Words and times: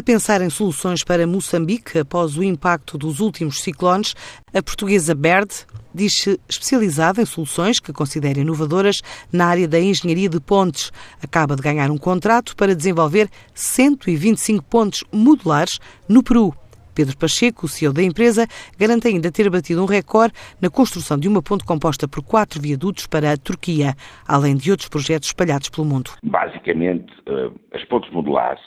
A 0.00 0.02
pensar 0.02 0.40
em 0.40 0.48
soluções 0.48 1.04
para 1.04 1.26
Moçambique 1.26 1.98
após 1.98 2.34
o 2.34 2.42
impacto 2.42 2.96
dos 2.96 3.20
últimos 3.20 3.60
ciclones, 3.60 4.14
a 4.46 4.62
portuguesa 4.62 5.14
Baird 5.14 5.54
diz-se 5.94 6.40
especializada 6.48 7.20
em 7.20 7.26
soluções 7.26 7.78
que 7.78 7.92
considera 7.92 8.40
inovadoras 8.40 9.02
na 9.30 9.44
área 9.44 9.68
da 9.68 9.78
engenharia 9.78 10.30
de 10.30 10.40
pontes. 10.40 10.90
Acaba 11.22 11.54
de 11.54 11.60
ganhar 11.60 11.90
um 11.90 11.98
contrato 11.98 12.56
para 12.56 12.74
desenvolver 12.74 13.28
125 13.52 14.64
pontes 14.64 15.04
modulares 15.12 15.78
no 16.08 16.22
Peru. 16.22 16.54
Pedro 16.94 17.16
Pacheco, 17.18 17.66
o 17.66 17.68
CEO 17.68 17.92
da 17.92 18.02
empresa, 18.02 18.46
garante 18.78 19.06
ainda 19.06 19.30
ter 19.30 19.50
batido 19.50 19.82
um 19.82 19.86
recorde 19.86 20.32
na 20.62 20.70
construção 20.70 21.18
de 21.18 21.28
uma 21.28 21.42
ponte 21.42 21.62
composta 21.62 22.08
por 22.08 22.22
quatro 22.22 22.58
viadutos 22.58 23.06
para 23.06 23.32
a 23.32 23.36
Turquia, 23.36 23.94
além 24.26 24.56
de 24.56 24.70
outros 24.70 24.88
projetos 24.88 25.28
espalhados 25.28 25.68
pelo 25.68 25.86
mundo. 25.86 26.12
Basicamente, 26.24 27.12
eh, 27.26 27.50
as 27.74 27.84
pontes 27.84 28.10
modulares 28.10 28.60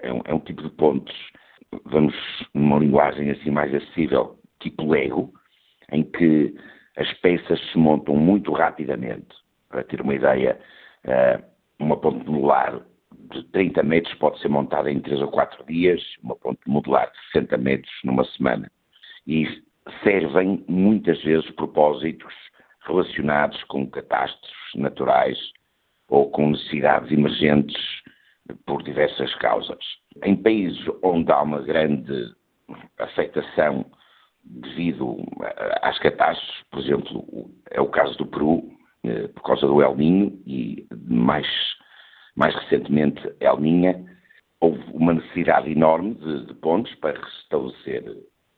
é 0.00 0.12
um, 0.12 0.20
é 0.24 0.34
um 0.34 0.40
tipo 0.40 0.62
de 0.62 0.70
pontes, 0.70 1.14
vamos 1.84 2.14
numa 2.54 2.78
linguagem 2.78 3.30
assim 3.30 3.50
mais 3.50 3.74
acessível, 3.74 4.38
tipo 4.60 4.88
Lego, 4.88 5.32
em 5.92 6.02
que 6.02 6.54
as 6.96 7.12
peças 7.14 7.60
se 7.70 7.78
montam 7.78 8.16
muito 8.16 8.52
rapidamente. 8.52 9.34
Para 9.68 9.84
ter 9.84 10.00
uma 10.00 10.14
ideia, 10.14 10.58
eh, 11.04 11.40
uma 11.78 11.96
ponte 11.96 12.24
modular 12.28 12.80
de 13.30 13.42
30 13.50 13.82
metros 13.82 14.14
pode 14.14 14.40
ser 14.40 14.48
montada 14.48 14.90
em 14.90 15.00
3 15.00 15.20
ou 15.20 15.28
4 15.28 15.64
dias, 15.66 16.02
uma 16.22 16.36
ponte 16.36 16.60
modular 16.66 17.10
de 17.10 17.18
60 17.32 17.56
metros 17.58 17.92
numa 18.04 18.24
semana. 18.24 18.70
E 19.26 19.46
servem 20.02 20.64
muitas 20.68 21.22
vezes 21.22 21.50
propósitos 21.52 22.32
relacionados 22.86 23.62
com 23.64 23.88
catástrofes 23.90 24.74
naturais 24.76 25.38
ou 26.08 26.30
com 26.30 26.50
necessidades 26.50 27.10
emergentes 27.10 27.76
por 28.66 28.82
diversas 28.82 29.34
causas. 29.36 29.78
Em 30.24 30.36
países 30.36 30.78
onde 31.02 31.30
há 31.32 31.42
uma 31.42 31.60
grande 31.60 32.34
afetação 32.98 33.84
devido 34.44 35.16
às 35.82 35.98
catástrofes, 35.98 36.62
por 36.70 36.80
exemplo, 36.80 37.50
é 37.70 37.80
o 37.80 37.88
caso 37.88 38.16
do 38.18 38.26
Peru, 38.26 38.70
eh, 39.04 39.28
por 39.28 39.42
causa 39.42 39.66
do 39.66 39.82
El 39.82 39.96
Ninho 39.96 40.40
e 40.46 40.86
mais 41.08 41.46
mais 42.36 42.54
recentemente 42.54 43.20
El 43.40 43.58
Ninha, 43.58 44.04
houve 44.60 44.82
uma 44.92 45.14
necessidade 45.14 45.70
enorme 45.70 46.14
de, 46.14 46.46
de 46.46 46.54
pontes 46.54 46.94
para 46.96 47.18
restabelecer 47.18 48.04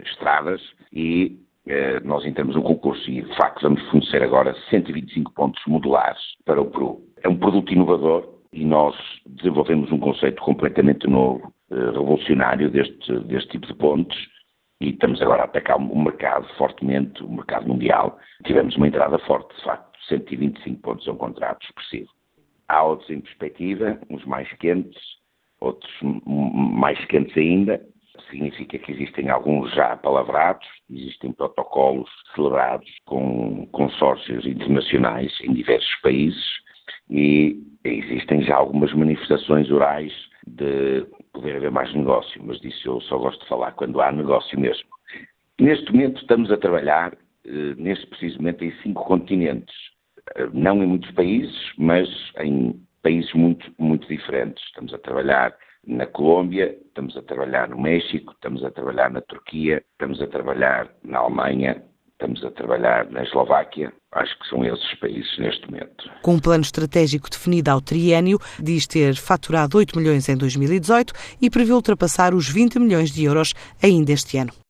estradas 0.00 0.60
e 0.92 1.38
eh, 1.66 2.00
nós 2.00 2.24
entramos 2.24 2.54
no 2.54 2.62
concurso 2.62 3.08
e, 3.10 3.22
de 3.22 3.36
facto, 3.36 3.62
vamos 3.62 3.82
fornecer 3.88 4.22
agora 4.22 4.54
125 4.68 5.32
pontos 5.32 5.62
modulares 5.66 6.20
para 6.44 6.60
o 6.60 6.70
Peru. 6.70 7.00
É 7.22 7.28
um 7.28 7.38
produto 7.38 7.72
inovador 7.72 8.31
e 8.52 8.64
nós 8.64 8.94
desenvolvemos 9.26 9.90
um 9.90 9.98
conceito 9.98 10.42
completamente 10.42 11.08
novo, 11.08 11.52
eh, 11.70 11.74
revolucionário 11.74 12.70
deste, 12.70 13.18
deste 13.20 13.50
tipo 13.50 13.66
de 13.66 13.74
pontes 13.74 14.18
e 14.80 14.90
estamos 14.90 15.22
agora 15.22 15.42
a 15.42 15.44
atacar 15.44 15.78
o 15.78 15.98
mercado 15.98 16.46
fortemente, 16.58 17.22
o 17.22 17.30
mercado 17.30 17.68
mundial. 17.68 18.18
Tivemos 18.44 18.76
uma 18.76 18.88
entrada 18.88 19.18
forte, 19.20 19.54
de 19.56 19.62
facto, 19.62 19.98
125 20.08 20.82
pontos 20.82 21.06
é 21.06 21.12
um 21.12 21.16
contrato 21.16 21.64
expressivo. 21.64 22.10
Há 22.68 22.82
outros 22.82 23.08
em 23.08 23.20
perspectiva, 23.20 23.98
uns 24.10 24.24
mais 24.24 24.52
quentes, 24.54 25.00
outros 25.60 25.92
mais 26.02 27.02
quentes 27.06 27.36
ainda. 27.36 27.80
Significa 28.28 28.78
que 28.78 28.92
existem 28.92 29.30
alguns 29.30 29.72
já 29.72 29.96
palavrados, 29.96 30.66
existem 30.90 31.32
protocolos 31.32 32.10
celebrados 32.34 32.90
com 33.04 33.66
consórcios 33.72 34.44
internacionais 34.44 35.32
em 35.42 35.52
diversos 35.52 35.94
países 36.02 36.44
e 37.08 37.56
existem 37.84 38.42
já 38.42 38.56
algumas 38.56 38.92
manifestações 38.92 39.70
orais 39.70 40.12
de 40.46 41.06
poder 41.32 41.56
haver 41.56 41.70
mais 41.70 41.92
negócio, 41.94 42.42
mas 42.44 42.60
disso 42.60 42.88
eu 42.88 43.00
só 43.02 43.18
gosto 43.18 43.40
de 43.42 43.48
falar 43.48 43.72
quando 43.72 44.00
há 44.00 44.10
negócio 44.10 44.58
mesmo. 44.58 44.88
Neste 45.60 45.92
momento 45.92 46.20
estamos 46.20 46.50
a 46.50 46.56
trabalhar, 46.56 47.12
eh, 47.44 47.74
neste 47.76 48.06
preciso 48.06 48.38
momento, 48.38 48.64
em 48.64 48.72
cinco 48.82 49.04
continentes 49.04 49.74
não 50.52 50.82
em 50.82 50.86
muitos 50.86 51.10
países, 51.12 51.72
mas 51.78 52.08
em 52.38 52.80
países 53.02 53.32
muito, 53.34 53.72
muito 53.78 54.06
diferentes. 54.08 54.62
Estamos 54.64 54.94
a 54.94 54.98
trabalhar 54.98 55.54
na 55.86 56.06
Colômbia, 56.06 56.76
estamos 56.86 57.16
a 57.16 57.22
trabalhar 57.22 57.68
no 57.68 57.80
México, 57.80 58.32
estamos 58.32 58.64
a 58.64 58.70
trabalhar 58.70 59.10
na 59.10 59.20
Turquia, 59.20 59.82
estamos 59.92 60.20
a 60.22 60.26
trabalhar 60.26 60.88
na 61.02 61.18
Alemanha, 61.18 61.82
estamos 62.22 62.44
a 62.44 62.50
trabalhar 62.52 63.10
na 63.10 63.22
Eslováquia. 63.22 63.92
Acho 64.12 64.38
que 64.38 64.48
são 64.48 64.64
esses 64.64 64.94
países 65.00 65.38
neste 65.38 65.68
momento. 65.68 66.10
Com 66.22 66.34
um 66.34 66.38
plano 66.38 66.62
estratégico 66.62 67.28
definido 67.28 67.70
ao 67.70 67.80
triênio, 67.80 68.38
diz 68.60 68.86
ter 68.86 69.16
faturado 69.16 69.78
8 69.78 69.98
milhões 69.98 70.28
em 70.28 70.36
2018 70.36 71.12
e 71.40 71.50
prevê 71.50 71.72
ultrapassar 71.72 72.34
os 72.34 72.48
20 72.48 72.78
milhões 72.78 73.10
de 73.10 73.24
euros 73.24 73.54
ainda 73.82 74.12
este 74.12 74.38
ano. 74.38 74.61